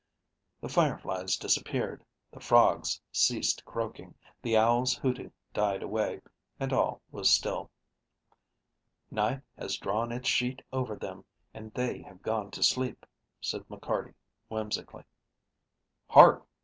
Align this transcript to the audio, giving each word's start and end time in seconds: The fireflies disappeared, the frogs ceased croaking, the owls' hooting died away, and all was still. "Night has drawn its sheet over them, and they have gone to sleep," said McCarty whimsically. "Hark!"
The 0.61 0.67
fireflies 0.67 1.37
disappeared, 1.37 2.03
the 2.31 2.39
frogs 2.39 2.99
ceased 3.11 3.63
croaking, 3.65 4.15
the 4.41 4.57
owls' 4.57 4.95
hooting 4.95 5.31
died 5.53 5.83
away, 5.83 6.21
and 6.59 6.73
all 6.73 7.03
was 7.11 7.29
still. 7.29 7.69
"Night 9.11 9.43
has 9.59 9.77
drawn 9.77 10.11
its 10.11 10.27
sheet 10.27 10.63
over 10.73 10.95
them, 10.95 11.23
and 11.53 11.71
they 11.75 12.01
have 12.01 12.23
gone 12.23 12.49
to 12.49 12.63
sleep," 12.63 13.05
said 13.41 13.61
McCarty 13.67 14.15
whimsically. 14.49 15.03
"Hark!" 16.09 16.47